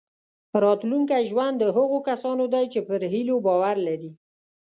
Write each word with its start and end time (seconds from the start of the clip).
راتلونکی 0.63 1.23
ژوند 1.29 1.55
د 1.59 1.63
هغو 1.77 1.97
کسانو 2.09 2.43
دی 2.53 2.65
چې 2.73 2.79
پر 2.87 3.01
هیلو 3.13 3.35
باور 3.45 3.75
لري. 3.87 4.11